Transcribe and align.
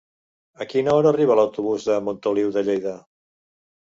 A 0.63 0.65
quina 0.69 0.95
hora 0.95 1.11
arriba 1.13 1.37
l'autobús 1.39 1.87
de 1.91 1.99
Montoliu 2.07 2.53
de 2.57 2.65
Lleida? 2.71 2.95